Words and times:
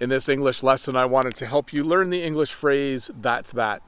In 0.00 0.08
this 0.08 0.28
English 0.28 0.64
lesson, 0.64 0.96
I 0.96 1.04
wanted 1.04 1.36
to 1.36 1.46
help 1.46 1.72
you 1.72 1.84
learn 1.84 2.10
the 2.10 2.22
English 2.22 2.52
phrase, 2.52 3.12
that's 3.14 3.52
that. 3.52 3.80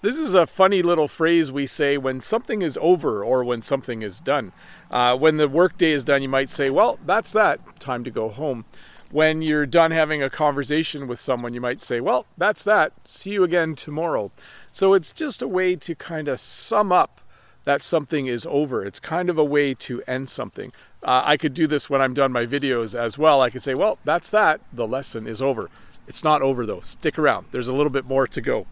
This 0.00 0.16
is 0.16 0.32
a 0.32 0.46
funny 0.46 0.80
little 0.80 1.06
phrase 1.06 1.52
we 1.52 1.66
say 1.66 1.98
when 1.98 2.22
something 2.22 2.62
is 2.62 2.78
over 2.80 3.22
or 3.22 3.44
when 3.44 3.60
something 3.60 4.00
is 4.00 4.20
done. 4.20 4.52
Uh, 4.90 5.14
when 5.18 5.36
the 5.36 5.46
workday 5.46 5.90
is 5.90 6.02
done, 6.02 6.22
you 6.22 6.30
might 6.30 6.48
say, 6.48 6.70
Well, 6.70 6.98
that's 7.04 7.32
that, 7.32 7.60
time 7.78 8.04
to 8.04 8.10
go 8.10 8.30
home. 8.30 8.64
When 9.10 9.42
you're 9.42 9.66
done 9.66 9.90
having 9.90 10.22
a 10.22 10.30
conversation 10.30 11.06
with 11.06 11.20
someone, 11.20 11.52
you 11.52 11.60
might 11.60 11.82
say, 11.82 12.00
Well, 12.00 12.24
that's 12.38 12.62
that, 12.62 12.94
see 13.04 13.32
you 13.32 13.44
again 13.44 13.74
tomorrow. 13.74 14.30
So 14.72 14.94
it's 14.94 15.12
just 15.12 15.42
a 15.42 15.48
way 15.48 15.76
to 15.76 15.94
kind 15.94 16.28
of 16.28 16.40
sum 16.40 16.90
up 16.90 17.19
that 17.64 17.82
something 17.82 18.26
is 18.26 18.46
over. 18.48 18.84
It's 18.84 19.00
kind 19.00 19.28
of 19.28 19.38
a 19.38 19.44
way 19.44 19.74
to 19.74 20.02
end 20.06 20.28
something. 20.28 20.72
Uh, 21.02 21.22
I 21.24 21.36
could 21.36 21.54
do 21.54 21.66
this 21.66 21.88
when 21.88 22.00
I'm 22.00 22.14
done 22.14 22.32
my 22.32 22.46
videos 22.46 22.98
as 22.98 23.18
well. 23.18 23.40
I 23.42 23.50
could 23.50 23.62
say, 23.62 23.74
Well, 23.74 23.98
that's 24.04 24.30
that, 24.30 24.60
the 24.72 24.86
lesson 24.86 25.26
is 25.26 25.42
over. 25.42 25.70
It's 26.08 26.24
not 26.24 26.42
over 26.42 26.66
though. 26.66 26.80
Stick 26.80 27.18
around. 27.18 27.46
There's 27.50 27.68
a 27.68 27.74
little 27.74 27.90
bit 27.90 28.04
more 28.04 28.26
to 28.26 28.40
go. 28.40 28.66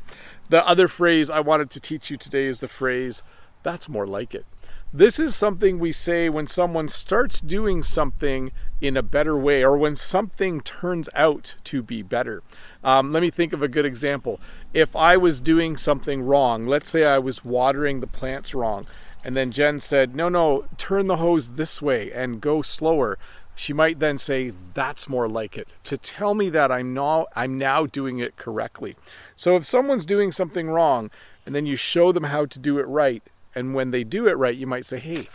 The 0.50 0.66
other 0.66 0.88
phrase 0.88 1.30
I 1.30 1.40
wanted 1.40 1.70
to 1.70 1.80
teach 1.80 2.10
you 2.10 2.16
today 2.16 2.46
is 2.46 2.60
the 2.60 2.68
phrase, 2.68 3.22
that's 3.62 3.88
more 3.88 4.06
like 4.06 4.34
it. 4.34 4.46
This 4.92 5.18
is 5.18 5.36
something 5.36 5.78
we 5.78 5.92
say 5.92 6.30
when 6.30 6.46
someone 6.46 6.88
starts 6.88 7.42
doing 7.42 7.82
something 7.82 8.52
in 8.80 8.96
a 8.96 9.02
better 9.02 9.36
way 9.36 9.62
or 9.62 9.76
when 9.76 9.94
something 9.94 10.62
turns 10.62 11.10
out 11.14 11.54
to 11.64 11.82
be 11.82 12.02
better. 12.02 12.42
Um, 12.82 13.12
let 13.12 13.20
me 13.20 13.28
think 13.28 13.52
of 13.52 13.62
a 13.62 13.68
good 13.68 13.84
example. 13.84 14.40
If 14.72 14.96
I 14.96 15.18
was 15.18 15.42
doing 15.42 15.76
something 15.76 16.22
wrong, 16.22 16.66
let's 16.66 16.88
say 16.88 17.04
I 17.04 17.18
was 17.18 17.44
watering 17.44 18.00
the 18.00 18.06
plants 18.06 18.54
wrong, 18.54 18.86
and 19.26 19.36
then 19.36 19.50
Jen 19.50 19.78
said, 19.78 20.16
No, 20.16 20.30
no, 20.30 20.64
turn 20.78 21.06
the 21.06 21.16
hose 21.16 21.50
this 21.50 21.82
way 21.82 22.10
and 22.10 22.40
go 22.40 22.62
slower 22.62 23.18
she 23.54 23.72
might 23.72 23.98
then 23.98 24.16
say 24.16 24.50
that's 24.50 25.08
more 25.08 25.28
like 25.28 25.58
it 25.58 25.66
to 25.82 25.98
tell 25.98 26.32
me 26.32 26.48
that 26.48 26.70
i'm 26.70 26.94
now 26.94 27.26
i'm 27.34 27.58
now 27.58 27.84
doing 27.86 28.20
it 28.20 28.36
correctly 28.36 28.94
so 29.34 29.56
if 29.56 29.66
someone's 29.66 30.06
doing 30.06 30.30
something 30.30 30.70
wrong 30.70 31.10
and 31.44 31.56
then 31.56 31.66
you 31.66 31.74
show 31.74 32.12
them 32.12 32.22
how 32.22 32.46
to 32.46 32.60
do 32.60 32.78
it 32.78 32.86
right 32.86 33.24
and 33.54 33.74
when 33.74 33.90
they 33.90 34.04
do 34.04 34.26
it 34.26 34.36
right 34.36 34.56
you 34.56 34.66
might 34.66 34.86
say 34.86 34.98
hey 34.98 35.26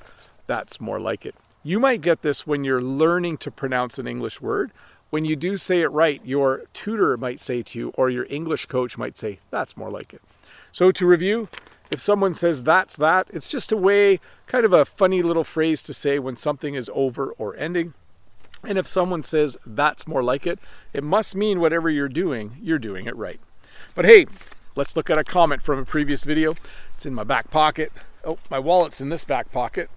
that's 0.47 0.79
more 0.79 0.99
like 0.99 1.25
it 1.25 1.35
you 1.63 1.79
might 1.79 2.01
get 2.01 2.21
this 2.21 2.45
when 2.45 2.63
you're 2.63 2.81
learning 2.81 3.37
to 3.37 3.51
pronounce 3.51 3.97
an 3.99 4.07
english 4.07 4.41
word 4.41 4.71
when 5.09 5.25
you 5.25 5.35
do 5.35 5.57
say 5.57 5.81
it 5.81 5.91
right 5.91 6.21
your 6.25 6.63
tutor 6.73 7.17
might 7.17 7.39
say 7.39 7.61
to 7.61 7.79
you 7.79 7.89
or 7.95 8.09
your 8.09 8.27
english 8.29 8.65
coach 8.65 8.97
might 8.97 9.17
say 9.17 9.39
that's 9.49 9.77
more 9.77 9.89
like 9.89 10.13
it 10.13 10.21
so 10.71 10.91
to 10.91 11.05
review 11.05 11.47
if 11.93 12.01
someone 12.01 12.33
says 12.33 12.63
that's 12.63 12.95
that, 12.95 13.27
it's 13.31 13.51
just 13.51 13.71
a 13.71 13.77
way, 13.77 14.19
kind 14.47 14.65
of 14.65 14.73
a 14.73 14.83
funny 14.83 15.21
little 15.21 15.43
phrase 15.43 15.83
to 15.83 15.93
say 15.93 16.17
when 16.17 16.35
something 16.35 16.73
is 16.73 16.89
over 16.91 17.33
or 17.33 17.55
ending. 17.55 17.93
And 18.63 18.79
if 18.79 18.87
someone 18.87 19.21
says 19.21 19.57
that's 19.63 20.07
more 20.07 20.23
like 20.23 20.47
it, 20.47 20.57
it 20.93 21.03
must 21.03 21.35
mean 21.35 21.59
whatever 21.59 21.91
you're 21.91 22.09
doing, 22.09 22.57
you're 22.59 22.79
doing 22.79 23.05
it 23.05 23.15
right. 23.15 23.39
But 23.93 24.05
hey, 24.05 24.25
let's 24.75 24.95
look 24.95 25.11
at 25.11 25.19
a 25.19 25.23
comment 25.23 25.61
from 25.61 25.77
a 25.77 25.85
previous 25.85 26.23
video. 26.23 26.55
It's 26.95 27.05
in 27.05 27.13
my 27.13 27.23
back 27.23 27.49
pocket. 27.49 27.91
Oh, 28.25 28.37
my 28.49 28.59
wallet's 28.59 29.01
in 29.01 29.09
this 29.09 29.25
back 29.25 29.51
pocket. 29.51 29.89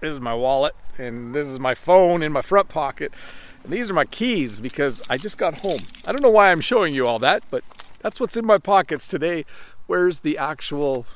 This 0.00 0.12
is 0.12 0.20
my 0.20 0.34
wallet, 0.34 0.74
and 0.98 1.34
this 1.34 1.48
is 1.48 1.58
my 1.58 1.74
phone 1.74 2.22
in 2.22 2.32
my 2.32 2.42
front 2.42 2.68
pocket. 2.68 3.12
And 3.64 3.72
these 3.72 3.90
are 3.90 3.94
my 3.94 4.04
keys 4.04 4.60
because 4.60 5.02
I 5.10 5.16
just 5.16 5.38
got 5.38 5.58
home. 5.58 5.80
I 6.06 6.12
don't 6.12 6.22
know 6.22 6.30
why 6.30 6.50
I'm 6.50 6.60
showing 6.60 6.94
you 6.94 7.06
all 7.06 7.18
that, 7.20 7.42
but 7.50 7.64
that's 8.00 8.20
what's 8.20 8.36
in 8.36 8.46
my 8.46 8.58
pockets 8.58 9.08
today. 9.08 9.44
Where's 9.86 10.20
the 10.20 10.38
actual 10.38 11.06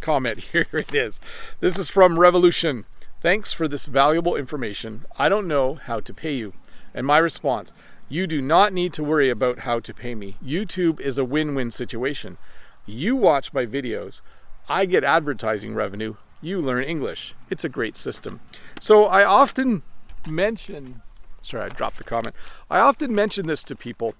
comment? 0.00 0.38
Here 0.52 0.66
it 0.72 0.94
is. 0.94 1.20
This 1.60 1.78
is 1.78 1.88
from 1.88 2.18
Revolution. 2.18 2.86
Thanks 3.20 3.52
for 3.52 3.68
this 3.68 3.86
valuable 3.86 4.36
information. 4.36 5.04
I 5.18 5.28
don't 5.28 5.46
know 5.46 5.74
how 5.74 6.00
to 6.00 6.14
pay 6.14 6.34
you. 6.34 6.54
And 6.94 7.06
my 7.06 7.18
response 7.18 7.72
You 8.08 8.26
do 8.26 8.40
not 8.40 8.72
need 8.72 8.92
to 8.94 9.04
worry 9.04 9.28
about 9.28 9.60
how 9.60 9.78
to 9.80 9.94
pay 9.94 10.14
me. 10.14 10.36
YouTube 10.44 11.00
is 11.00 11.18
a 11.18 11.24
win 11.24 11.54
win 11.54 11.70
situation. 11.70 12.38
You 12.86 13.16
watch 13.16 13.52
my 13.52 13.66
videos, 13.66 14.20
I 14.68 14.86
get 14.86 15.04
advertising 15.04 15.74
revenue, 15.74 16.14
you 16.40 16.60
learn 16.60 16.84
English. 16.84 17.34
It's 17.50 17.64
a 17.64 17.68
great 17.68 17.96
system. 17.96 18.40
So 18.80 19.04
I 19.04 19.24
often 19.24 19.82
mention, 20.28 21.02
sorry, 21.42 21.64
I 21.64 21.68
dropped 21.68 21.98
the 21.98 22.04
comment. 22.04 22.34
I 22.70 22.78
often 22.78 23.14
mention 23.14 23.46
this 23.46 23.64
to 23.64 23.76
people 23.76 24.14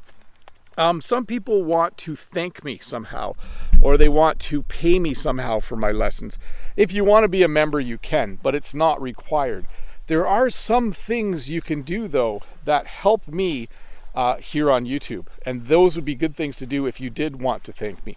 um, 0.80 1.02
some 1.02 1.26
people 1.26 1.62
want 1.62 1.98
to 1.98 2.16
thank 2.16 2.64
me 2.64 2.78
somehow, 2.78 3.34
or 3.82 3.96
they 3.96 4.08
want 4.08 4.38
to 4.40 4.62
pay 4.62 4.98
me 4.98 5.12
somehow 5.12 5.60
for 5.60 5.76
my 5.76 5.90
lessons. 5.90 6.38
If 6.74 6.92
you 6.92 7.04
want 7.04 7.24
to 7.24 7.28
be 7.28 7.42
a 7.42 7.48
member, 7.48 7.80
you 7.80 7.98
can, 7.98 8.38
but 8.42 8.54
it's 8.54 8.72
not 8.72 9.00
required. 9.02 9.66
There 10.06 10.26
are 10.26 10.48
some 10.48 10.92
things 10.92 11.50
you 11.50 11.60
can 11.60 11.82
do, 11.82 12.08
though, 12.08 12.40
that 12.64 12.86
help 12.86 13.28
me 13.28 13.68
uh, 14.14 14.36
here 14.36 14.70
on 14.70 14.86
YouTube, 14.86 15.26
and 15.44 15.66
those 15.66 15.96
would 15.96 16.04
be 16.04 16.14
good 16.14 16.34
things 16.34 16.56
to 16.56 16.66
do 16.66 16.86
if 16.86 16.98
you 16.98 17.10
did 17.10 17.42
want 17.42 17.62
to 17.64 17.72
thank 17.72 18.04
me. 18.06 18.16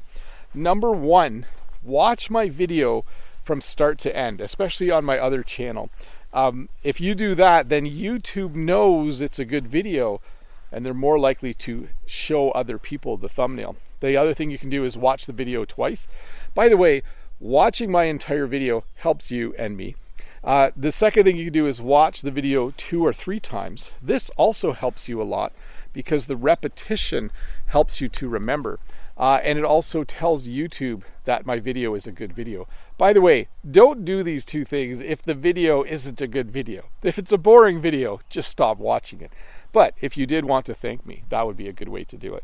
Number 0.54 0.92
one, 0.92 1.48
watch 1.82 2.30
my 2.30 2.48
video 2.48 3.06
from 3.44 3.60
start 3.60 3.98
to 4.00 4.16
end, 4.16 4.40
especially 4.40 4.92
on 4.92 5.04
my 5.04 5.18
other 5.18 5.42
channel. 5.42 5.90
Um, 6.32 6.70
if 6.84 7.02
you 7.02 7.16
do 7.16 7.34
that, 7.36 7.70
then 7.70 7.86
YouTube 7.86 8.56
knows 8.56 9.22
it's 9.22 9.40
a 9.40 9.46
good 9.46 9.68
video 9.68 10.22
and 10.72 10.86
they're 10.86 10.94
more 10.94 11.20
likely 11.20 11.54
to 11.54 11.90
show 12.06 12.52
other 12.52 12.78
people 12.78 13.18
the 13.18 13.30
thumbnail. 13.30 13.76
The 14.00 14.18
other 14.18 14.34
thing 14.34 14.52
you 14.52 14.58
can 14.58 14.70
do 14.70 14.84
is 14.84 14.98
watch 14.98 15.26
the 15.26 15.34
video 15.34 15.66
twice. 15.66 16.08
By 16.54 16.70
the 16.70 16.78
way, 16.78 17.04
watching 17.40 17.92
my 17.92 18.06
entire 18.06 18.48
video 18.48 18.84
helps 18.96 19.32
you 19.32 19.54
and 19.58 19.78
me. 19.78 19.96
Uh, 20.44 20.72
the 20.76 20.92
second 20.92 21.24
thing 21.24 21.38
you 21.38 21.46
can 21.46 21.54
do 21.54 21.68
is 21.68 21.82
watch 21.82 22.22
the 22.22 22.32
video 22.32 22.72
two 22.72 23.06
or 23.06 23.14
three 23.14 23.40
times. 23.40 23.92
This 24.02 24.30
also 24.32 24.74
helps 24.74 25.08
you 25.08 25.22
a 25.22 25.24
lot 25.24 25.54
because 25.94 26.26
the 26.26 26.36
repetition 26.36 27.32
helps 27.68 28.02
you 28.02 28.10
to 28.10 28.28
remember. 28.28 28.80
Uh, 29.18 29.40
and 29.44 29.60
it 29.60 29.66
also 29.66 30.04
tells 30.04 30.48
YouTube 30.48 31.04
that 31.26 31.46
my 31.46 31.60
video 31.60 31.94
is 31.94 32.08
a 32.08 32.12
good 32.12 32.34
video. 32.34 32.68
By 32.98 33.14
the 33.14 33.22
way, 33.22 33.48
don't 33.70 34.06
do 34.06 34.24
these 34.24 34.44
two 34.44 34.66
things 34.66 35.02
if 35.02 35.22
the 35.22 35.36
video 35.36 35.84
isn't 35.84 36.22
a 36.22 36.28
good 36.28 36.52
video. 36.52 36.86
If 37.04 37.20
it's 37.20 37.32
a 37.32 37.38
boring 37.38 37.80
video, 37.80 38.22
just 38.30 38.50
stop 38.50 38.78
watching 38.80 39.22
it. 39.22 39.32
But 39.72 39.94
if 40.02 40.18
you 40.18 40.26
did 40.26 40.46
want 40.46 40.66
to 40.66 40.74
thank 40.74 41.06
me, 41.06 41.24
that 41.30 41.46
would 41.46 41.58
be 41.58 41.68
a 41.68 41.74
good 41.74 41.90
way 41.90 42.04
to 42.06 42.18
do 42.18 42.34
it. 42.34 42.44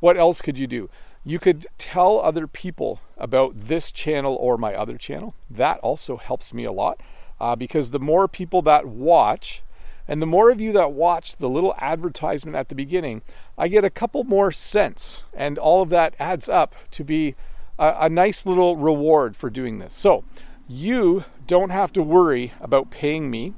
What 0.00 0.16
else 0.16 0.40
could 0.40 0.58
you 0.58 0.66
do? 0.66 0.90
You 1.24 1.38
could 1.38 1.66
tell 1.76 2.20
other 2.20 2.46
people 2.46 3.00
about 3.16 3.52
this 3.68 3.92
channel 3.92 4.36
or 4.36 4.56
my 4.56 4.74
other 4.74 4.96
channel. 4.96 5.34
That 5.50 5.78
also 5.80 6.16
helps 6.16 6.54
me 6.54 6.64
a 6.64 6.72
lot 6.72 7.00
uh, 7.40 7.56
because 7.56 7.90
the 7.90 7.98
more 7.98 8.28
people 8.28 8.62
that 8.62 8.86
watch, 8.86 9.62
and 10.08 10.20
the 10.20 10.26
more 10.26 10.50
of 10.50 10.60
you 10.60 10.72
that 10.72 10.92
watch 10.92 11.36
the 11.36 11.48
little 11.48 11.74
advertisement 11.78 12.56
at 12.56 12.68
the 12.68 12.74
beginning, 12.74 13.22
I 13.56 13.68
get 13.68 13.84
a 13.84 13.90
couple 13.90 14.24
more 14.24 14.50
cents, 14.50 15.22
and 15.34 15.58
all 15.58 15.82
of 15.82 15.90
that 15.90 16.14
adds 16.18 16.48
up 16.48 16.74
to 16.92 17.04
be 17.04 17.36
a, 17.78 17.94
a 18.00 18.08
nice 18.08 18.46
little 18.46 18.76
reward 18.76 19.36
for 19.36 19.50
doing 19.50 19.78
this. 19.78 19.94
So 19.94 20.24
you 20.66 21.24
don't 21.46 21.70
have 21.70 21.92
to 21.92 22.02
worry 22.02 22.52
about 22.60 22.90
paying 22.90 23.30
me, 23.30 23.54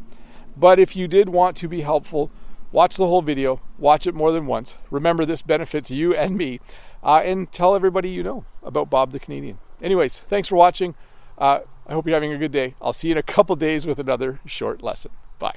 but 0.57 0.79
if 0.79 0.97
you 0.97 1.09
did 1.09 1.29
want 1.29 1.57
to 1.59 1.69
be 1.69 1.81
helpful, 1.81 2.31
Watch 2.73 2.97
the 2.97 3.07
whole 3.07 3.23
video, 3.23 3.61
watch 3.79 4.07
it 4.07 4.15
more 4.15 4.31
than 4.31 4.47
once. 4.47 4.77
Remember, 4.91 5.25
this 5.25 5.43
benefits 5.43 5.91
you 5.91 6.15
and 6.15 6.37
me. 6.37 6.61
Uh, 7.03 7.23
and 7.25 7.51
tell 7.51 7.75
everybody 7.75 8.11
you 8.11 8.23
know 8.23 8.45
about 8.63 8.91
Bob 8.91 9.13
the 9.13 9.19
Canadian. 9.19 9.59
Anyways, 9.81 10.21
thanks 10.29 10.49
for 10.49 10.57
watching. 10.57 10.95
Uh, 11.39 11.61
I 11.87 11.95
hope 11.95 12.07
you're 12.07 12.15
having 12.15 12.33
a 12.33 12.39
good 12.39 12.53
day. 12.53 12.75
I'll 12.81 12.93
see 12.93 13.09
you 13.09 13.13
in 13.13 13.19
a 13.19 13.23
couple 13.23 13.57
days 13.57 13.87
with 13.87 13.99
another 13.99 14.41
short 14.45 14.83
lesson. 14.83 15.11
Bye. 15.39 15.57